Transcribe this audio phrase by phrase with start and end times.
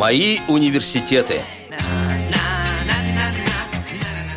[0.00, 1.42] Мои университеты.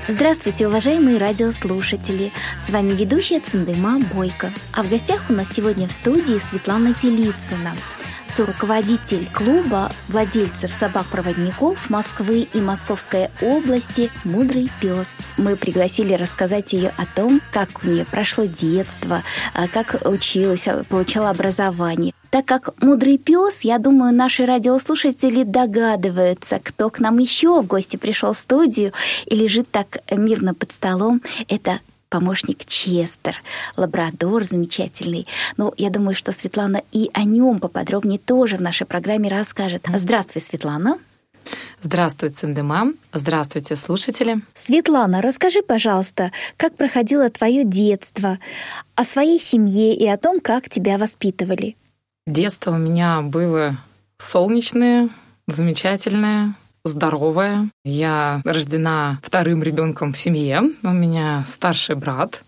[0.09, 2.33] Здравствуйте, уважаемые радиослушатели!
[2.67, 4.51] С вами ведущая Циндыма Бойко.
[4.73, 7.77] А в гостях у нас сегодня в студии Светлана Телицына–
[8.39, 15.07] руководитель клуба владельцев собак-проводников Москвы и Московской области «Мудрый пес».
[15.37, 20.83] Мы пригласили рассказать ее о том, как у нее прошло детство, а, как училась, а,
[20.83, 22.13] получала образование.
[22.29, 27.95] Так как «Мудрый пес», я думаю, наши радиослушатели догадываются, кто к нам еще в гости
[27.97, 28.91] пришел в студию
[29.25, 31.21] и лежит так мирно под столом.
[31.47, 31.79] Это
[32.13, 33.41] помощник Честер,
[33.75, 35.25] лабрадор замечательный.
[35.57, 39.87] Ну, я думаю, что Светлана и о нем поподробнее тоже в нашей программе расскажет.
[39.91, 40.99] Здравствуй, Светлана.
[41.81, 42.93] Здравствуй, Циндема.
[43.13, 44.41] Здравствуйте, слушатели.
[44.53, 48.37] Светлана, расскажи, пожалуйста, как проходило твое детство,
[48.93, 51.75] о своей семье и о том, как тебя воспитывали.
[52.27, 53.75] Детство у меня было
[54.19, 55.09] солнечное,
[55.47, 56.53] замечательное,
[56.85, 57.69] здоровая.
[57.85, 60.61] Я рождена вторым ребенком в семье.
[60.83, 62.43] У меня старший брат,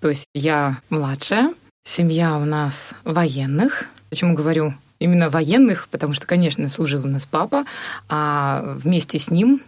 [0.00, 1.52] то есть я младшая.
[1.84, 3.84] Семья у нас военных.
[4.08, 5.88] Почему говорю именно военных?
[5.90, 7.64] Потому что, конечно, служил у нас папа,
[8.08, 9.62] а вместе с ним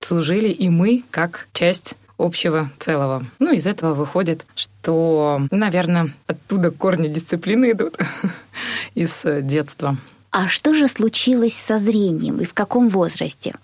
[0.00, 3.24] служили и мы как часть общего целого.
[3.38, 7.98] Ну, из этого выходит, что, наверное, оттуда корни дисциплины идут
[8.94, 9.96] из детства.
[10.36, 13.54] А что же случилось со зрением и в каком возрасте?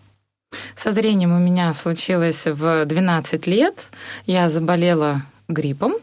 [0.77, 3.87] Со зрением у меня случилось в 12 лет.
[4.25, 5.95] Я заболела гриппом,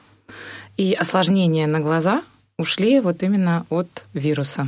[0.75, 2.21] и осложнения на глаза
[2.57, 4.67] ушли вот именно от вируса.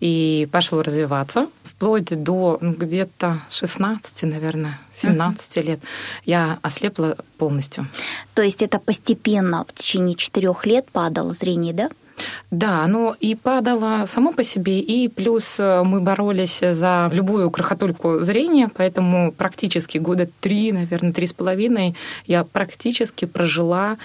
[0.00, 5.62] И пошло развиваться вплоть до ну, где-то 16, наверное, 17 uh-huh.
[5.62, 5.80] лет.
[6.26, 7.86] Я ослепла полностью.
[8.34, 11.88] То есть это постепенно в течение четырех лет падало зрение, да?
[12.50, 18.20] Да, оно и падало само по себе, и плюс э, мы боролись за любую крохотульку
[18.20, 21.94] зрения, поэтому практически года три, наверное, три с половиной
[22.26, 23.96] я практически прожила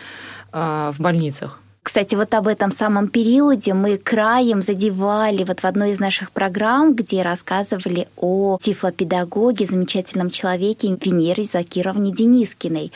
[0.53, 1.59] э, в больницах.
[1.87, 6.93] Кстати, вот об этом самом периоде мы краем задевали вот в одной из наших программ,
[6.93, 12.91] где рассказывали о тифлопедагоге, замечательном человеке Венере Закировне Денискиной.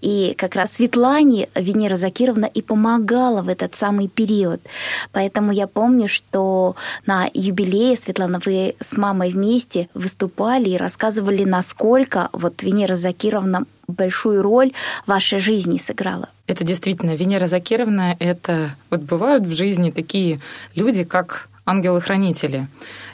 [0.00, 4.60] И как раз Светлане Венера Закировна и помогала в этот самый период.
[5.10, 6.76] Поэтому я помню, что
[7.06, 14.42] на юбилее, Светлана, вы с мамой вместе выступали и рассказывали, насколько вот Венера Закировна большую
[14.42, 14.72] роль
[15.04, 16.28] в вашей жизни сыграла.
[16.48, 18.16] Это действительно Венера Закировна.
[18.18, 20.40] Это вот бывают в жизни такие
[20.74, 22.66] люди, как ангелы-хранители.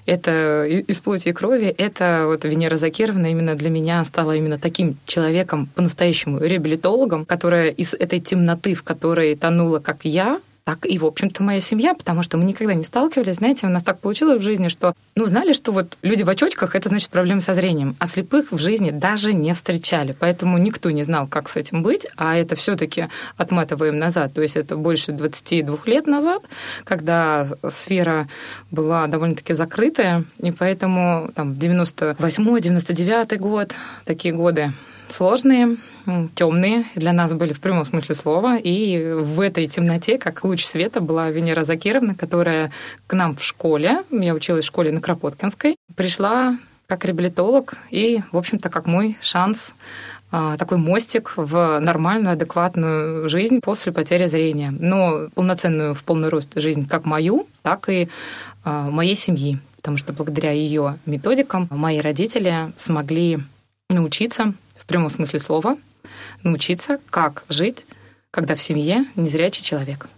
[0.07, 1.67] Это из плоти и крови.
[1.67, 7.93] Это вот Венера Закировна именно для меня стала именно таким человеком, по-настоящему реабилитологом, которая из
[7.95, 12.39] этой темноты, в которой тонула, как я, так и, в общем-то, моя семья, потому что
[12.39, 13.37] мы никогда не сталкивались.
[13.37, 16.75] Знаете, у нас так получилось в жизни, что, ну, знали, что вот люди в очочках—
[16.77, 20.17] это значит проблемы со зрением, а слепых в жизни даже не встречали.
[20.19, 24.33] Поэтому никто не знал, как с этим быть, а это все таки отматываем назад.
[24.33, 26.43] То есть это больше 22 лет назад,
[26.85, 28.27] когда сфера
[28.71, 33.75] была довольно-таки закрытая, и поэтому там 98-99 год,
[34.07, 34.73] такие годы
[35.15, 35.77] сложные,
[36.35, 38.57] темные для нас были в прямом смысле слова.
[38.57, 42.73] И в этой темноте, как луч света, была Венера Закировна, которая
[43.07, 48.37] к нам в школе, я училась в школе на Кропоткинской, пришла как реабилитолог и, в
[48.37, 49.75] общем-то, как мой шанс
[50.31, 54.73] а, такой мостик в нормальную, адекватную жизнь после потери зрения.
[54.77, 58.09] Но полноценную в полный рост жизнь как мою, так и
[58.65, 59.59] а, моей семьи.
[59.77, 63.39] Потому что благодаря ее методикам мои родители смогли
[63.89, 64.55] научиться
[64.85, 65.77] в прямом смысле слова,
[66.43, 67.87] научиться, как жить,
[68.31, 70.09] когда в семье незрячий человек.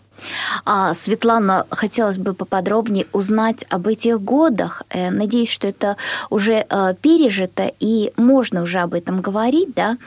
[0.65, 4.83] А, Светлана, хотелось бы поподробнее узнать об этих годах.
[4.89, 5.97] Э, надеюсь, что это
[6.31, 9.99] уже э, пережито и можно уже об этом говорить, да?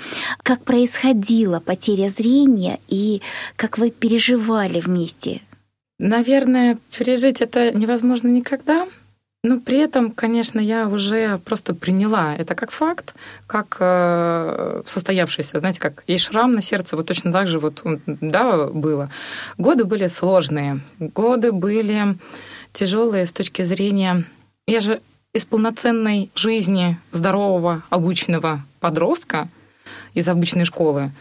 [0.44, 3.22] Как происходила потеря зрения и
[3.56, 5.42] как вы переживали вместе?
[6.00, 8.88] Наверное, пережить это невозможно никогда,
[9.42, 13.16] но при этом, конечно, я уже просто приняла это как факт,
[13.48, 18.68] как э, состоявшийся, знаете, как есть шрам на сердце, вот точно так же вот, да,
[18.68, 19.10] было.
[19.58, 22.18] Годы были сложные, годы были
[22.74, 24.26] тяжелые с точки зрения...
[24.68, 25.02] Я же
[25.34, 29.48] из полноценной жизни здорового, обычного подростка
[30.14, 31.12] из обычной школы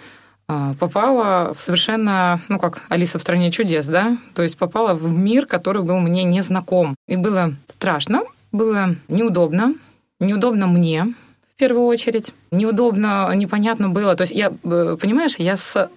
[0.78, 5.46] попала в совершенно, ну как Алиса в стране чудес, да, то есть попала в мир,
[5.46, 6.94] который был мне незнаком.
[7.06, 9.74] И было страшно, было неудобно,
[10.20, 11.14] неудобно мне
[11.52, 14.14] в первую очередь, неудобно, непонятно было.
[14.14, 15.90] То есть я, э, понимаешь, я с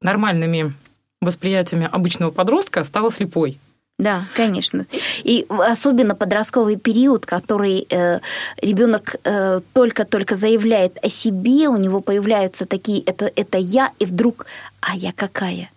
[0.00, 0.72] нормальными
[1.20, 3.58] восприятиями обычного подростка стала слепой.
[3.98, 4.86] Да, конечно.
[5.22, 8.20] И особенно подростковый период, который э,
[8.60, 14.46] ребенок э, только-только заявляет о себе, у него появляются такие это, это я, и вдруг,
[14.80, 15.70] а я какая?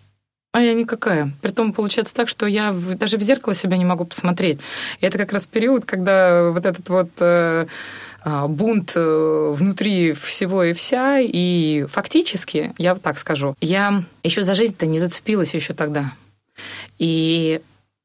[0.54, 1.34] А я никакая.
[1.42, 4.60] Притом получается так, что я даже в зеркало себя не могу посмотреть.
[5.02, 7.68] И это как раз период, когда вот этот вот э,
[8.24, 14.44] а, бунт э, внутри всего и вся, и фактически, я вот так скажу, я еще
[14.44, 16.14] за жизнь-то не зацепилась еще тогда.
[16.98, 17.62] И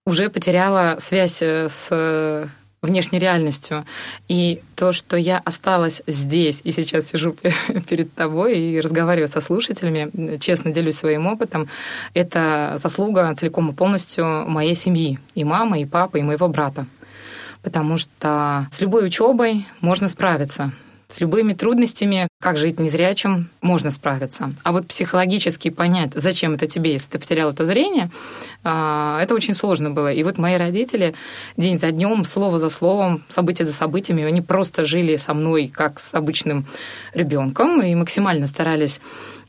[0.06, 2.46] уже потеряла связь э, с э,
[2.82, 3.84] внешней реальностью.
[4.28, 7.36] И то, что я осталась здесь и сейчас сижу
[7.88, 11.68] перед тобой и разговариваю со слушателями, честно делюсь своим опытом,
[12.14, 16.86] это заслуга целиком и полностью моей семьи, и мамы, и папы, и моего брата.
[17.62, 20.72] Потому что с любой учебой можно справиться
[21.12, 24.54] с любыми трудностями, как жить незрячим, можно справиться.
[24.62, 28.10] А вот психологически понять, зачем это тебе, если ты потерял это зрение,
[28.64, 30.12] а, это очень сложно было.
[30.12, 31.14] И вот мои родители
[31.56, 36.00] день за днем, слово за словом, событие за событиями, они просто жили со мной как
[36.00, 36.66] с обычным
[37.14, 39.00] ребенком и максимально старались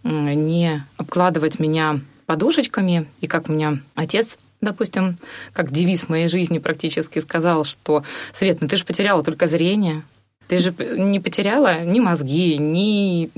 [0.03, 5.17] не обкладывать меня подушечками, и как у меня отец допустим,
[5.53, 10.03] как девиз моей жизни практически сказал, что Свет, ну ты же потеряла только зрение,
[10.51, 13.29] ты же не потеряла ни мозги, ни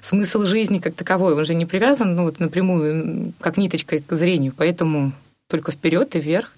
[0.00, 1.34] смысл жизни как таковой.
[1.34, 4.52] Он же не привязан ну, вот напрямую, как ниточкой к зрению.
[4.56, 5.12] Поэтому
[5.48, 6.52] только вперед и вверх.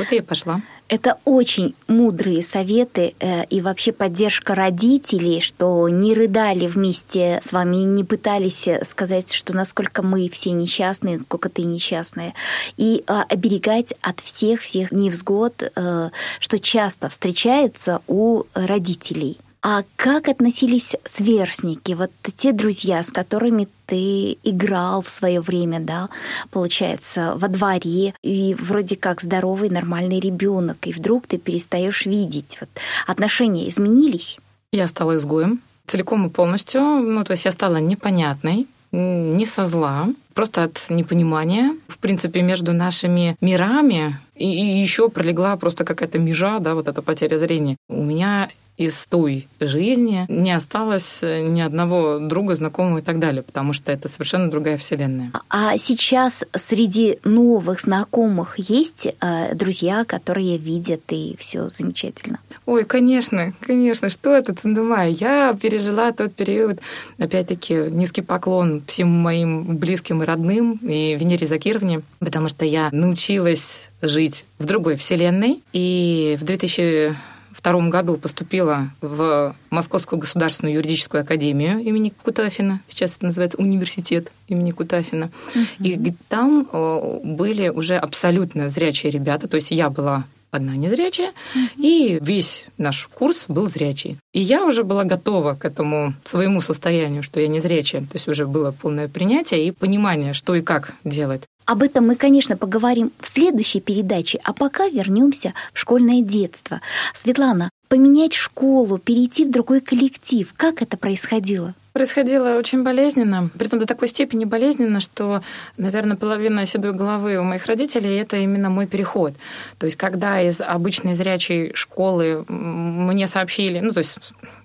[0.00, 0.62] Вот я пошла.
[0.88, 7.76] Это очень мудрые советы э, и вообще поддержка родителей, что не рыдали вместе с вами,
[7.76, 12.32] не пытались сказать, что насколько мы все несчастные, насколько ты несчастная,
[12.78, 20.96] и э, оберегать от всех-всех невзгод, э, что часто встречается у родителей– а как относились
[21.04, 26.08] сверстники, вот те друзья, с которыми ты играл в свое время, да,
[26.50, 32.58] получается, во дворе, и вроде как здоровый, нормальный ребенок, и вдруг ты перестаешь видеть.
[32.60, 32.70] Вот
[33.06, 34.38] отношения изменились?
[34.72, 35.60] Я стала изгоем
[35.90, 36.82] целиком и полностью.
[36.82, 41.76] Ну, то есть я стала непонятной, не со зла, просто от непонимания.
[41.88, 47.38] В принципе, между нашими мирами и, еще пролегла просто какая-то межа, да, вот эта потеря
[47.38, 47.76] зрения.
[47.88, 48.48] У меня
[48.80, 53.92] из той жизни не осталось э, ни одного друга, знакомого и так далее, потому что
[53.92, 55.32] это совершенно другая вселенная.
[55.50, 62.38] А сейчас среди новых знакомых есть э, друзья, которые видят и все замечательно?
[62.64, 65.12] Ой, конечно, конечно, что это Цендумай?
[65.12, 66.78] Я пережила тот период,
[67.18, 73.90] опять-таки, низкий поклон всем моим близким и родным и Венере Закировне, потому что я научилась
[74.00, 75.62] жить в другой вселенной.
[75.74, 77.14] И в 2000
[77.60, 84.70] 1992 году поступила в Московскую государственную юридическую академию имени Кутафина, сейчас это называется университет имени
[84.70, 85.30] Кутафина.
[85.54, 85.66] Uh-huh.
[85.78, 91.76] И там э, были уже абсолютно зрячие ребята, то есть я была одна незрячая, uh-huh.
[91.76, 94.16] и весь наш курс был зрячий.
[94.32, 98.02] И я уже была готова к этому своему состоянию, что я незрячая.
[98.02, 101.42] То есть уже было полное принятие и понимание, что и как делать.
[101.70, 106.80] Об этом мы, конечно, поговорим в следующей передаче, а пока вернемся в школьное детство.
[107.14, 111.76] Светлана, поменять школу, перейти в другой коллектив, как это происходило?
[111.92, 115.42] Происходило очень болезненно, притом до такой степени болезненно, что,
[115.76, 119.34] наверное, половина седой головы у моих родителей– это именно мой переход.
[119.78, 124.18] То есть, когда из обычной зрячей школы мне сообщили, ну, то есть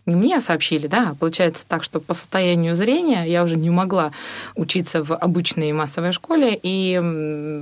[0.05, 4.11] не мне сообщили, да, а получается так, что по состоянию зрения я уже не могла
[4.55, 7.01] учиться в обычной массовой школе, и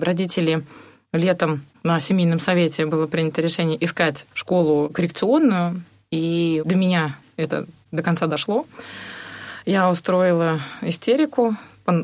[0.01, 0.63] родители
[1.13, 8.03] летом на семейном совете было принято решение искать школу коррекционную, и до меня это до
[8.03, 8.65] конца дошло.
[9.65, 11.55] Я устроила истерику,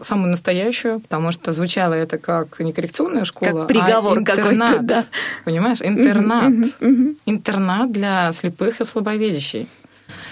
[0.01, 4.85] самую настоящую, потому что звучало это как не коррекционная школа, как приговор а интернат.
[4.85, 5.05] Да.
[5.45, 6.53] Понимаешь, интернат.
[7.25, 9.67] Интернат для слепых и слабовидящих.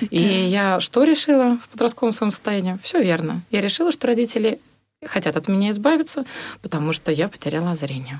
[0.09, 2.77] И я что решила в подростковом своем состоянии?
[2.81, 3.41] Все верно.
[3.51, 4.59] Я решила, что родители
[5.05, 6.25] хотят от меня избавиться,
[6.61, 8.19] потому что я потеряла зрение.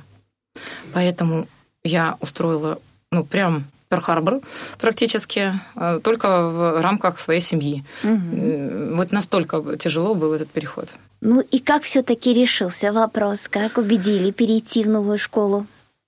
[0.94, 1.48] Поэтому
[1.84, 2.80] я устроила,
[3.12, 4.42] ну, прям Перл-Харбор
[4.80, 7.84] практически э, только в рамках своей семьи.
[8.04, 8.96] Угу.
[8.96, 10.90] Вот настолько тяжело был этот переход.
[11.22, 15.66] Ну и как все-таки решился вопрос, как убедили перейти в новую школу?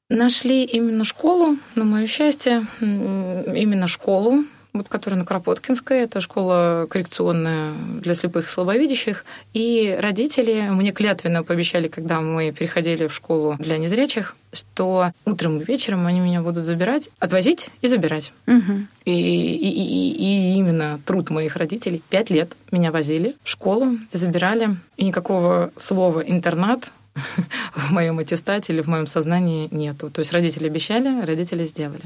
[0.09, 7.73] Нашли именно школу, на мое счастье, именно школу, вот, которая на Кропоткинской, это школа коррекционная
[8.01, 9.25] для слепых и слабовидящих.
[9.53, 15.63] И родители мне клятвенно пообещали, когда мы переходили в школу для незрячих, что утром и
[15.63, 18.31] вечером они меня будут забирать, отвозить и забирать.
[18.47, 18.73] Угу.
[19.05, 22.03] И, и, и, и именно труд моих родителей.
[22.09, 24.75] Пять лет меня возили в школу, забирали.
[24.97, 26.91] И никакого слова «интернат»
[27.75, 30.10] в моем аттестате или в моем сознании нету.
[30.10, 32.04] То есть родители обещали, родители сделали.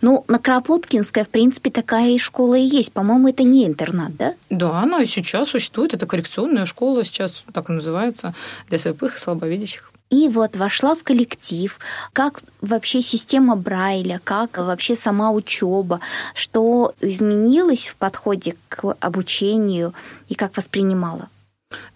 [0.00, 2.92] Ну, на Кропоткинской, в принципе, такая и школа и есть.
[2.92, 4.34] По-моему, это не интернат, да?
[4.50, 5.94] Да, она и сейчас существует.
[5.94, 8.34] Это коррекционная школа, сейчас так и называется,
[8.68, 9.92] для слепых и слабовидящих.
[10.08, 11.76] И вот вошла в коллектив,
[12.12, 16.00] как вообще система Брайля, как вообще сама учеба,
[16.32, 19.94] что изменилось в подходе к обучению
[20.28, 21.28] и как воспринимала.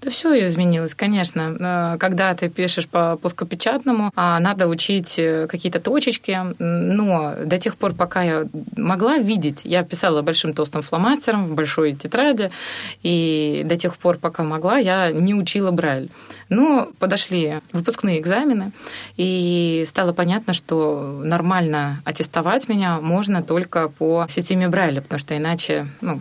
[0.01, 1.95] Да все изменилось, конечно.
[1.95, 7.77] Э, когда ты пишешь по плоскопечатному, а надо учить э, какие-то точечки, но до тех
[7.77, 8.47] пор, пока я
[8.77, 12.51] могла видеть, я писала большим толстым фломастером в большой тетради,
[13.03, 16.11] и до тех пор, пока могла, я не учила Брайль.
[16.49, 18.73] Но подошли выпускные экзамены,
[19.17, 25.87] и стало понятно, что нормально аттестовать меня можно только по системе Брайля, потому что иначе
[26.01, 26.21] ну,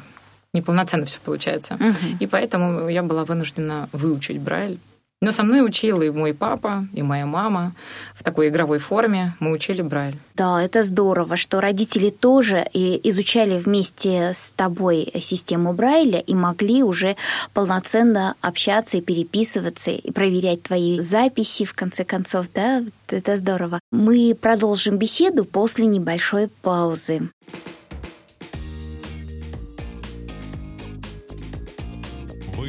[0.53, 1.75] неполноценно все получается.
[1.75, 2.17] Угу.
[2.19, 4.79] И поэтому я была вынуждена выучить Брайль.
[5.21, 7.73] Но со мной учил и мой папа, и моя мама
[8.15, 9.35] в такой игровой форме.
[9.41, 10.15] Мы учили Брайль.
[10.35, 17.17] Да, это здорово, что родители тоже изучали вместе с тобой систему Брайля и могли уже
[17.53, 23.81] полноценно общаться и переписываться, и проверять твои записи, в конце концов, да, это здорово.
[23.91, 27.29] Мы продолжим беседу после небольшой паузы.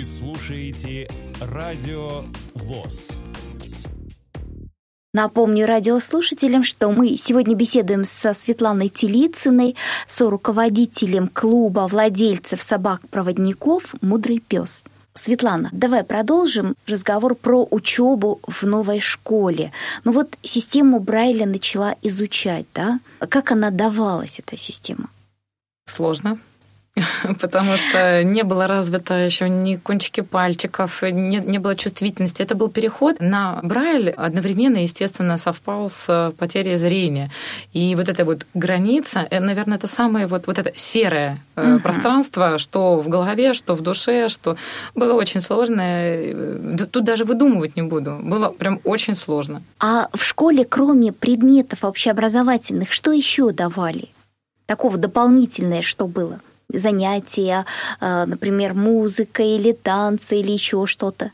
[0.00, 1.10] Вы слушаете
[1.42, 3.08] Радио ВОЗ.
[5.12, 9.76] Напомню радиослушателям, что мы сегодня беседуем со Светланой Телицыной,
[10.08, 14.84] со руководителем клуба владельцев собак-проводников «Мудрый пес».
[15.12, 19.70] Светлана, давай продолжим разговор про учебу в новой школе.
[20.04, 23.00] Ну вот систему Брайля начала изучать, да?
[23.18, 25.10] Как она давалась, эта система?
[25.84, 26.38] Сложно.
[27.40, 32.42] потому что не было развито еще ни кончики пальчиков, не, не было чувствительности.
[32.42, 37.30] Это был переход на Брайль, одновременно, естественно, совпал с потерей зрения.
[37.72, 41.80] И вот эта вот граница, э, наверное, это самое вот, вот это серое угу.
[41.80, 44.56] пространство, что в голове, что в душе, что
[44.94, 45.82] было очень сложно.
[45.82, 48.18] Э, тут даже выдумывать не буду.
[48.20, 49.62] Было прям очень сложно.
[49.78, 54.08] А в школе, кроме предметов общеобразовательных, что еще давали?
[54.66, 56.40] Такого дополнительное, что было?
[56.72, 57.64] Занятия,
[58.00, 61.30] э, например, музыка или танцы или еще что-то?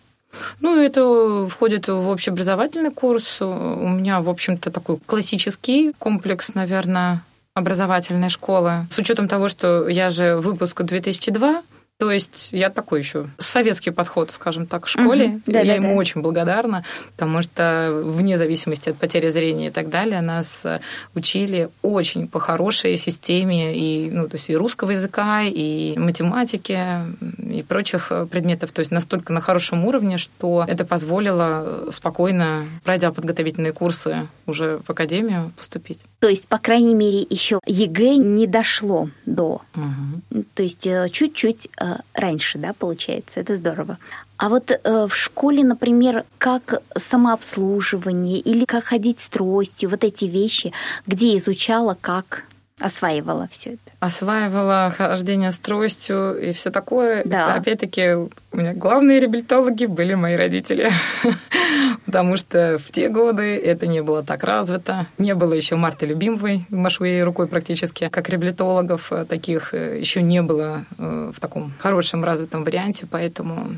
[0.61, 3.41] Ну, это входит в общеобразовательный курс.
[3.41, 7.23] У меня, в общем-то, такой классический комплекс, наверное,
[7.55, 8.87] образовательной школы.
[8.91, 11.63] С учетом того, что я же выпуск 2002,
[11.99, 15.27] то есть я такой еще советский подход, скажем так, к школе.
[15.27, 15.41] Угу.
[15.47, 15.95] Да, я да, ему да.
[15.95, 20.67] очень благодарна, потому что вне зависимости от потери зрения и так далее, нас
[21.15, 26.79] учили очень по хорошей системе и, ну, то есть и русского языка, и математики,
[27.39, 28.73] и прочих предметов.
[28.73, 34.91] То есть настолько на хорошем уровне, что это позволило спокойно, пройдя подготовительные курсы, уже в
[34.91, 36.01] академию поступить.
[36.27, 39.63] То есть, по крайней мере, еще ЕГЭ не дошло до.
[39.77, 40.45] Угу.
[40.55, 43.41] То есть э, чуть-чуть Э, раньше, да, получается.
[43.41, 43.99] Это здорово.
[44.39, 50.25] А вот э, в школе, например, как самообслуживание или как ходить с тростью, вот эти
[50.25, 50.73] вещи,
[51.07, 52.45] где изучала, как
[52.79, 53.81] осваивала все это?
[54.01, 57.23] Осваивала хождение с тростью и все такое.
[57.25, 57.55] Да.
[57.55, 60.91] Опять-таки, у меня главные реабилитологи были мои родители.
[62.07, 65.07] Потому что в те годы это не было так развито.
[65.19, 68.09] Не было еще Марты Любимовой, машу ей рукой практически.
[68.09, 73.71] Как реабилитологов э, таких э, еще не было э, в таком хорошем развитом варианте, поэтому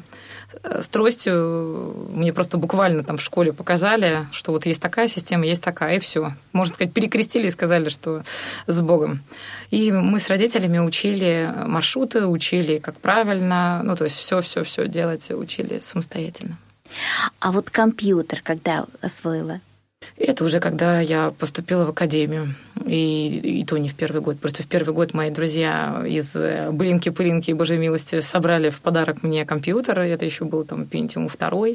[0.62, 5.62] с тростью мне просто буквально там в школе показали, что вот есть такая система, есть
[5.62, 6.32] такая, и все.
[6.52, 8.22] Можно сказать, перекрестили и сказали, что
[8.66, 9.20] с Богом.
[9.70, 15.80] И мы с родителями учили маршруты, учили, как правильно, ну, то есть все-все-все делать учили
[15.80, 16.58] самостоятельно.
[17.40, 19.60] А вот компьютер когда освоила?
[20.16, 22.54] Это уже когда я поступила в академию.
[22.86, 24.38] И, и то не в первый год.
[24.40, 29.22] Просто в первый год мои друзья из э, Блинки-Пылинки и Божьей милости собрали в подарок
[29.22, 30.00] мне компьютер.
[30.00, 31.68] Это еще был там Pentium 2.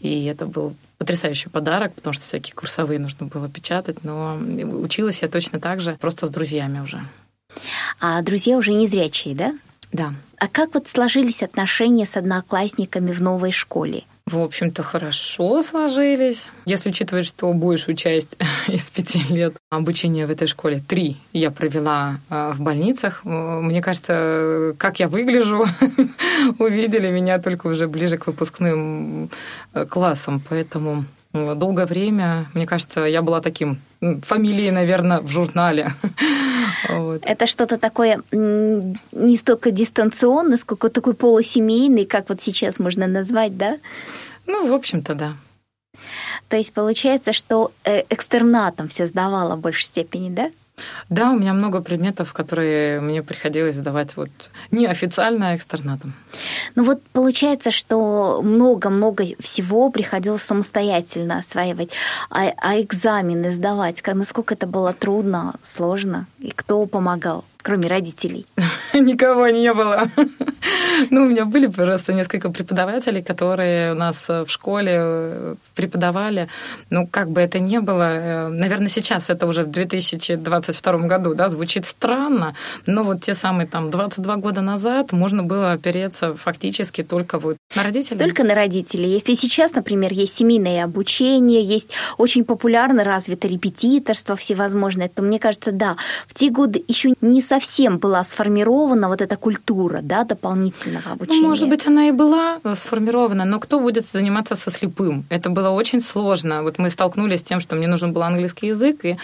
[0.00, 4.02] И это был потрясающий подарок, потому что всякие курсовые нужно было печатать.
[4.02, 7.00] Но училась я точно так же, просто с друзьями уже.
[8.00, 9.54] А друзья уже не зрячие, да?
[9.92, 10.14] Да.
[10.38, 14.04] А как вот сложились отношения с одноклассниками в новой школе?
[14.26, 16.46] В общем-то, хорошо сложились.
[16.64, 18.36] Если учитывать, что большую часть
[18.68, 23.22] из пяти лет обучения в этой школе, три я провела а, в больницах.
[23.24, 25.66] Мне кажется, как я выгляжу,
[26.58, 29.28] увидели меня только уже ближе к выпускным
[29.74, 30.42] э, классам.
[30.48, 31.04] Поэтому
[31.34, 33.80] долгое время, мне кажется, я была таким
[34.22, 35.92] фамилией, наверное, в журнале.
[36.88, 37.22] Вот.
[37.24, 43.78] Это что-то такое не столько дистанционное, сколько такой полусемейный, как вот сейчас можно назвать, да?
[44.46, 45.32] Ну, в общем-то, да.
[46.48, 50.50] То есть получается, что э, экстернатом все сдавала в большей степени, да?
[51.08, 54.30] Да, у меня много предметов, которые мне приходилось сдавать вот
[54.70, 56.14] неофициально, а экстернатом.
[56.74, 61.90] Ну вот получается, что много-много всего приходилось самостоятельно осваивать,
[62.30, 67.44] а, а экзамены сдавать, насколько это было трудно, сложно, и кто помогал?
[67.64, 68.46] Кроме родителей?
[68.94, 70.04] Никого не было.
[71.10, 76.48] Ну, у меня были просто несколько преподавателей, которые у нас в школе э, преподавали.
[76.88, 81.48] Ну, как бы это ни было, э, наверное, сейчас это уже в 2022 году, да,
[81.48, 82.54] звучит странно,
[82.86, 87.82] но вот те самые там 22 года назад можно было опереться фактически только вот на
[87.82, 88.18] родителей.
[88.18, 89.10] Только на родителей.
[89.10, 95.72] Если сейчас, например, есть семейное обучение, есть очень популярно развито репетиторство всевозможное, то мне кажется,
[95.72, 95.96] да,
[96.28, 97.53] в те годы еще не совсем
[97.98, 101.42] была сформирована вот эта культура, да, дополнительного обучения.
[101.42, 105.24] Ну, может быть, она и была сформирована, но кто будет заниматься со слепым?
[105.30, 106.62] Это было очень сложно.
[106.62, 109.16] Вот мы столкнулись с тем, что мне нужен был английский язык, и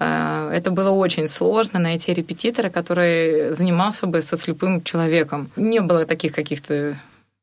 [0.00, 5.48] э, это было очень сложно найти репетитора, который занимался бы со слепым человеком.
[5.56, 6.96] Не было таких каких-то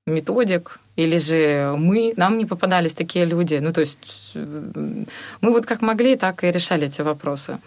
[0.08, 3.60] методик, или же мы, нам не попадались такие люди.
[3.62, 5.06] Ну, то есть э,
[5.42, 7.58] мы вот как могли, так и решали эти вопросы.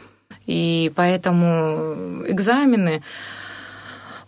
[0.47, 3.03] И поэтому экзамены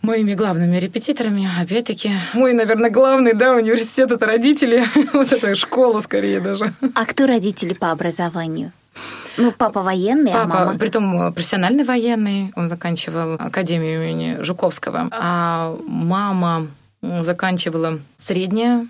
[0.01, 4.83] моими главными репетиторами, опять-таки, мой, наверное, главный, да, университет— это родители,
[5.13, 6.73] вот это школа скорее даже.
[6.95, 8.71] А кто родители по образованию?
[9.37, 10.79] Ну, папа военный, папа, а мама?
[10.79, 15.09] Притом профессиональный военный, он заканчивал Академию имени Жуковского.
[15.11, 16.67] А мама
[17.01, 18.87] заканчивала среднее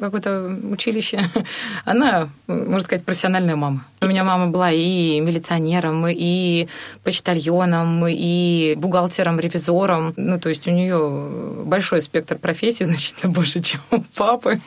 [0.00, 1.20] какое-то училище.
[1.84, 3.84] Она, можно сказать, профессиональная мама.
[4.02, 6.66] У меня мама была и милиционером, и
[7.04, 10.12] почтальоном, и бухгалтером, ревизором.
[10.16, 14.60] Ну, то есть у нее большой спектр профессий, значительно больше, чем у папы.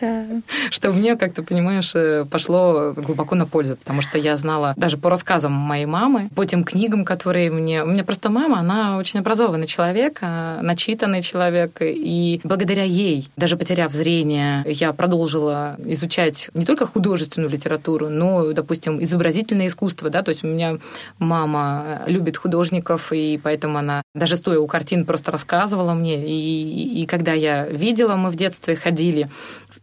[0.00, 0.26] Да.
[0.70, 4.98] Что мне, как ты понимаешь, э, пошло глубоко на пользу, потому что я знала даже
[4.98, 7.82] по рассказам моей мамы, по тем книгам, которые мне...
[7.82, 13.56] У меня просто мама, она очень образованный человек, а, начитанный человек, и благодаря ей, даже
[13.56, 20.28] потеряв зрение, я продолжила изучать не только художественную литературу, но, допустим, изобразительное искусство, да, то
[20.30, 20.78] есть у меня
[21.18, 27.06] мама любит художников, и поэтому она даже стоя у картин просто рассказывала мне, и, и
[27.06, 29.30] когда я видела, мы в детстве ходили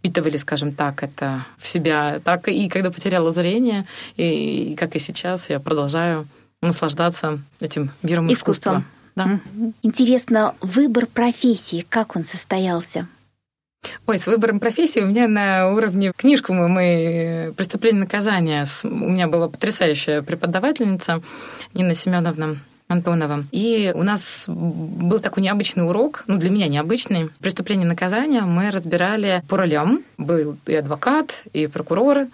[0.03, 2.19] впитывали, скажем так, это в себя.
[2.25, 3.85] Так и когда потеряла зрение,
[4.17, 6.27] и, и как и сейчас, я продолжаю
[6.61, 8.83] наслаждаться этим миром искусства.
[9.15, 9.39] Да.
[9.81, 13.07] Интересно, выбор профессии, как он состоялся?
[14.05, 18.65] Ой, с выбором профессии у меня на уровне книжку мы, мы «Преступление наказания».
[18.83, 21.21] У меня была потрясающая преподавательница
[21.73, 22.57] Нина Семеновна
[22.93, 23.43] Антонова.
[23.51, 27.29] И у нас был такой необычный урок, ну, для меня необычный.
[27.39, 30.03] Преступление наказания мы разбирали по ролям.
[30.17, 32.27] Был и адвокат, и прокурор.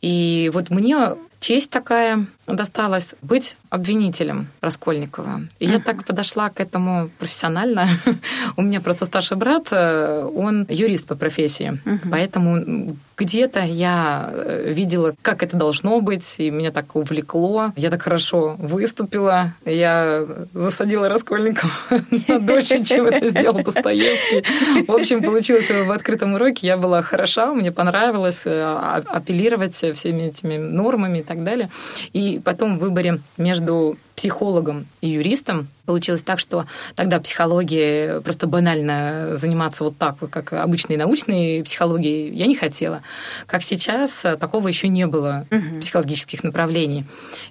[0.00, 5.42] И вот мне честь такая досталась быть обвинителем Раскольникова.
[5.58, 7.88] И я так подошла к этому профессионально.
[8.56, 11.80] У меня просто старший брат, э, он юрист по профессии.
[12.10, 17.72] Поэтому где-то я э, видела, как это должно быть, и меня так увлекло.
[17.76, 19.54] Я так хорошо выступила.
[19.64, 21.70] Я засадила Раскольникова
[22.28, 24.44] на дочь, чем это сделал Достоевский.
[24.86, 26.66] В общем, получилось в открытом уроке.
[26.66, 28.62] Я была хороша, мне понравилось э,
[29.06, 31.70] апеллировать всеми этими нормами и так далее.
[32.12, 39.36] И потом в выборе между психологом и юристом получилось так, что тогда психология просто банально
[39.36, 43.02] заниматься вот так, вот как обычной научной психологией, я не хотела.
[43.46, 45.78] Как сейчас, такого еще не было угу.
[45.80, 47.04] психологических направлений.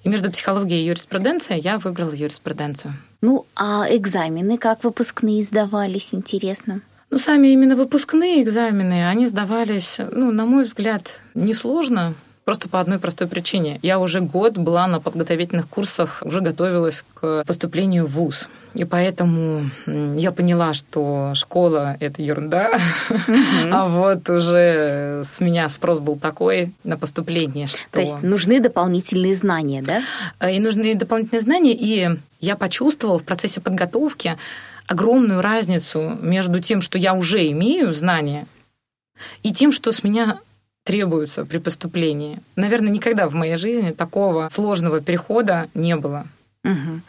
[0.03, 2.93] И между психологией и юриспруденцией я выбрала юриспруденцию.
[3.21, 6.81] Ну, а экзамены как выпускные сдавались, интересно?
[7.09, 12.13] Ну, сами именно выпускные экзамены, они сдавались, ну, на мой взгляд, несложно.
[12.47, 13.77] Просто по одной простой причине.
[13.81, 18.47] Я уже год была на подготовительных курсах, уже готовилась к поступлению в ВУЗ.
[18.73, 22.79] И поэтому я поняла, что школа— это ерунда.
[23.69, 27.81] А вот уже с меня спрос был такой на поступление, что...
[27.91, 30.01] То есть нужны дополнительные знания, да?
[30.39, 31.73] Э, и нужны дополнительные знания.
[31.73, 34.37] И я почувствовала в процессе подготовки
[34.85, 38.47] огромную разницу между тем, что я уже имею знания,
[39.43, 40.39] и тем, что с меня
[40.87, 42.39] требуются при поступлении.
[42.55, 46.25] Наверное, никогда в моей жизни такого сложного перехода не было.
[46.63, 47.01] Угу.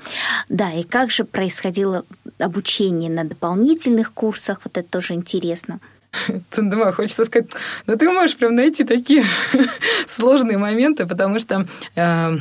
[0.49, 2.05] Да, и как же происходило
[2.41, 4.61] обучение на дополнительных курсах?
[4.65, 5.79] Вот это тоже интересно.
[6.51, 7.51] Цендема, хочется сказать,
[7.87, 9.25] ну ты можешь прям найти такие
[10.09, 11.65] сложные моменты, потому что
[11.95, 12.37] э,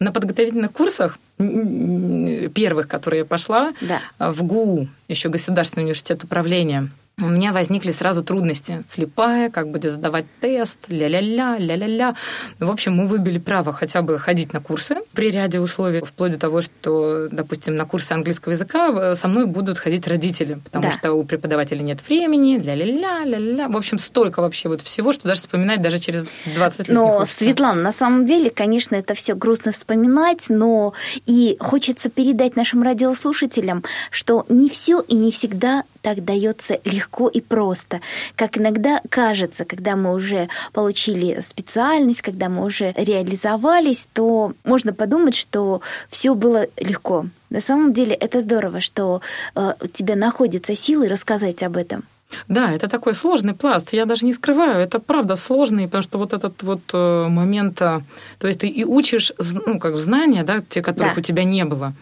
[0.00, 4.00] на подготовительных курсах первых, которые я пошла, да.
[4.18, 6.88] в ГУ, еще Государственный университет управления,
[7.20, 8.84] у меня возникли сразу трудности.
[8.88, 12.14] Слепая, как будет задавать тест, ля-ля-ля, ля-ля-ля.
[12.60, 16.32] Ну, в общем, мы выбили право хотя бы ходить на курсы при ряде условий, вплоть
[16.32, 20.84] до того, что, допустим, на курсы английского языка э, со мной будут ходить родители, потому
[20.84, 20.90] да.
[20.90, 23.68] что у преподавателя нет времени, ля-ля-ля, ля-ля-ля.
[23.68, 27.82] В общем, столько вообще вот всего, что даже вспоминать даже через 20 лет Но, Светлана,
[27.82, 30.92] на самом деле, конечно, это все грустно вспоминать, но
[31.26, 37.42] и хочется передать нашим радиослушателям, что не все и не всегда так дается легко и
[37.42, 38.00] просто,
[38.34, 45.34] как иногда кажется, когда мы уже получили специальность, когда мы уже реализовались, то можно подумать,
[45.34, 47.26] что все было легко.
[47.50, 49.20] На самом деле это здорово, что
[49.54, 52.04] э, у тебя находятся силы рассказать об этом.
[52.48, 53.92] Да, это такой сложный пласт.
[53.92, 58.00] Я даже не скрываю, это правда сложный, потому что вот этот вот э, момент, э,
[58.38, 59.32] то есть ты и учишь,
[59.66, 61.20] ну, как знания, да, те, которых да.
[61.20, 61.92] у тебя не было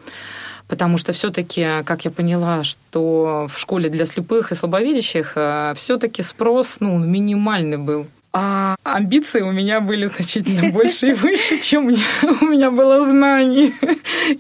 [0.69, 6.23] потому что все-таки, как я поняла, что в школе для слепых и слабовидящих э, все-таки
[6.23, 8.07] спрос ну, минимальный был.
[8.39, 11.87] А амбиции у меня были значительно больше и выше, чем
[12.43, 13.73] у меня было знаний.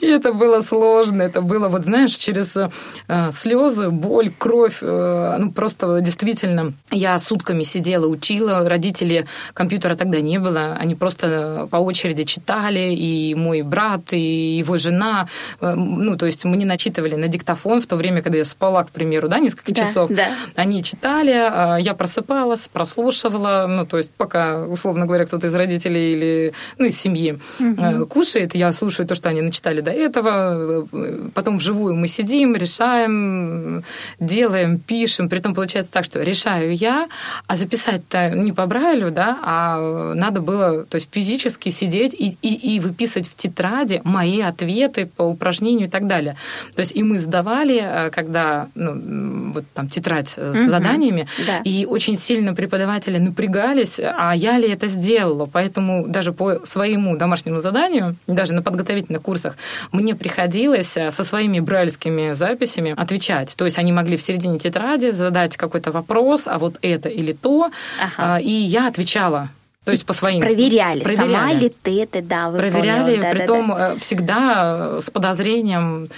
[0.03, 1.23] И это было сложно.
[1.23, 4.79] Это было, вот знаешь, через э, слезы, боль, кровь.
[4.83, 8.69] Э, ну, просто действительно, я сутками сидела, учила.
[8.69, 10.77] Родители компьютера тогда не было.
[10.79, 12.95] Они просто по очереди читали.
[12.95, 15.27] И мой брат, и его жена.
[15.63, 18.85] Э, ну, то есть мы не начитывали на диктофон в то время, когда я спала,
[18.85, 20.11] к примеру, да, несколько да, часов.
[20.11, 20.27] Да.
[20.55, 26.53] Они читали, я просыпалась, прослушивала, ну, то есть пока, условно говоря, кто-то из родителей или
[26.79, 28.07] ну, из семьи угу.
[28.07, 30.87] кушает, я слушаю то, что они начитали до этого,
[31.35, 33.85] потом вживую мы сидим, решаем,
[34.21, 37.09] делаем, пишем, при этом получается так, что решаю я,
[37.47, 42.77] а записать-то не по Брайлю, да, а надо было, то есть физически сидеть и, и,
[42.77, 46.37] и выписывать в тетради мои ответы по упражнению и так далее.
[46.75, 50.71] То есть и мы сдавали, э, когда, ну, вот там тетрадь с угу.
[50.71, 51.59] заданиями, да.
[51.65, 55.47] и очень сильно преподаватели напрягали сомневались, а я ли это сделала.
[55.47, 59.57] Поэтому даже по своему домашнему заданию, даже на подготовительных курсах,
[59.93, 63.55] мне приходилось э, со своими брайльскими записями отвечать.
[63.57, 67.71] То есть они могли в середине тетради задать какой-то вопрос, а вот это или то,
[68.01, 68.39] ага.
[68.39, 69.49] и я отвечала.
[69.87, 70.41] То есть по своим...
[70.41, 71.33] Проверяли, проверяли.
[71.33, 72.73] сама ли ты это, да, выполнила.
[72.73, 73.99] Проверяли, да, притом да, да.
[74.01, 76.09] всегда с подозрением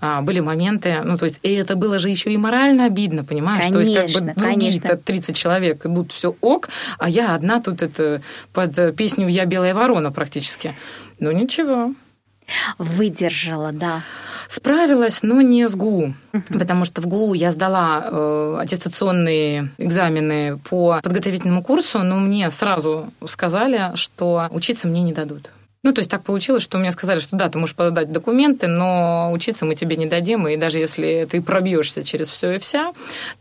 [0.00, 3.64] а, были моменты, ну, то есть, и это было же еще и морально обидно, понимаешь?
[3.64, 7.82] Конечно, то есть, как бы другие-то 30 человек идут все ок, а я одна тут
[7.82, 8.22] это
[8.54, 10.74] под песню «Я белая ворона» практически.
[11.20, 11.92] Ну, ничего.
[12.78, 14.02] Выдержала, да.
[14.48, 16.14] Справилась, но не с ГУ,
[16.48, 23.12] потому что в ГУ я сдала э, аттестационные экзамены по подготовительному курсу, но мне сразу
[23.26, 25.50] сказали, что учиться мне не дадут.
[25.84, 29.30] Ну, то есть так получилось, что мне сказали, что да, ты можешь подать документы, но
[29.32, 32.92] учиться мы тебе не дадим, и даже если ты пробьешься через все и вся,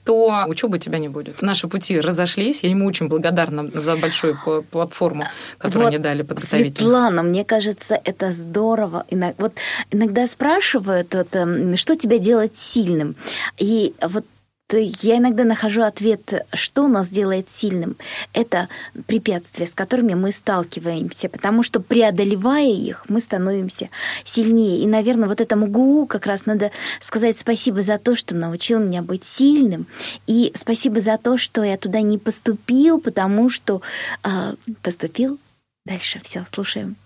[0.04, 1.42] то учебы тебя не будет.
[1.42, 4.38] Наши пути разошлись, я ему очень благодарна за большую
[4.70, 5.26] платформу,
[5.58, 6.76] которую вот, они дали подготовительную.
[6.76, 9.06] Светлана, мне кажется, это здорово.
[9.38, 9.54] Вот
[9.90, 13.16] иногда спрашивают, вот, эм, что тебя делает сильным.
[13.58, 14.26] И вот
[14.74, 17.96] я иногда нахожу ответ, что нас делает сильным.
[18.34, 18.68] Это
[19.06, 23.90] препятствия, с которыми мы сталкиваемся, потому что преодолевая их, мы становимся
[24.26, 24.82] сильнее.
[24.82, 29.02] И, наверное, вот этому ГУ как раз надо сказать спасибо за то, что научил меня
[29.02, 29.88] быть сильным,
[30.26, 33.82] и спасибо за то, что я туда не поступил, потому что
[34.24, 35.40] э, поступил.
[35.86, 36.98] Дальше все, слушаем.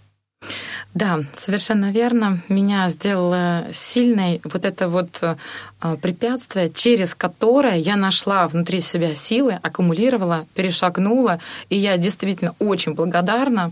[0.94, 2.40] Да, совершенно верно.
[2.50, 5.36] Меня сделало сильной вот это вот э,
[6.02, 11.40] препятствие, через которое я нашла внутри себя силы, аккумулировала, перешагнула.
[11.70, 13.72] И я действительно очень благодарна.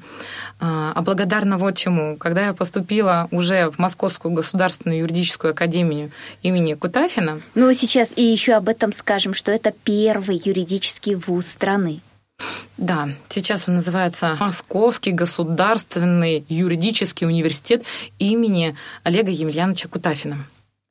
[0.62, 2.15] Э, а благодарна вот чему.
[2.15, 7.41] Когда я поступила уже в Московскую государственную юридическую академию имени Кутафина.
[7.53, 11.99] Ну, сейчас и еще об этом скажем, что это первый юридический вуз страны.
[12.78, 17.84] Да, сейчас он называется Московский государственный юридический университет
[18.19, 20.38] имени Олега Емельяновича Кутафина.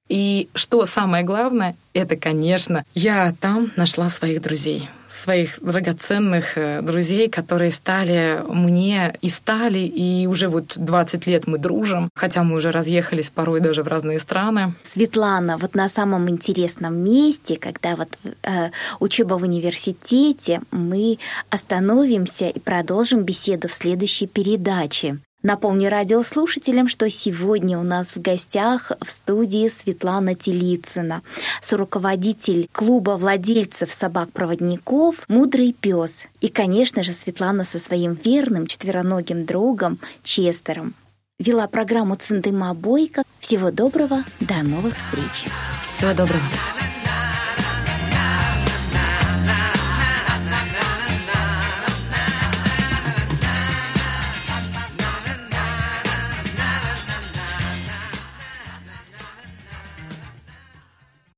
[0.09, 7.29] И что самое главное, это, конечно, я там нашла своих друзей, своих драгоценных э, друзей,
[7.29, 12.71] которые стали мне и стали, и уже вот 20 лет мы дружим, хотя мы уже
[12.71, 14.75] разъехались порой даже в разные страны.
[14.83, 18.09] Светлана, вот на самом интересном месте, когда вот
[18.43, 21.19] э, учеба в университете, мы
[21.51, 25.19] остановимся и продолжим беседу в следующей передаче.
[25.43, 31.23] Напомню радиослушателям, что сегодня у нас в гостях в студии Светлана Телицына,
[31.63, 36.13] соруководитель клуба владельцев собак-проводников «Мудрый пес».
[36.41, 40.95] И, конечно же, Светлана со своим верным четвероногим другом Честером.
[41.39, 43.23] Вела программу Циндыма Бойко.
[43.39, 45.49] Всего доброго, до новых встреч.
[45.87, 46.43] Всего доброго.